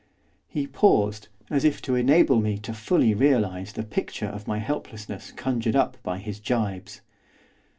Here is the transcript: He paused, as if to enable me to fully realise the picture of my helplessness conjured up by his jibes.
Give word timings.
He 0.47 0.65
paused, 0.65 1.27
as 1.51 1.63
if 1.63 1.79
to 1.83 1.93
enable 1.93 2.41
me 2.41 2.57
to 2.57 2.73
fully 2.73 3.13
realise 3.13 3.71
the 3.73 3.83
picture 3.83 4.25
of 4.25 4.47
my 4.47 4.57
helplessness 4.57 5.31
conjured 5.31 5.75
up 5.75 5.95
by 6.01 6.17
his 6.17 6.39
jibes. 6.39 7.01